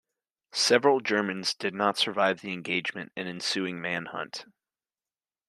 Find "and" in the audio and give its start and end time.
3.15-3.27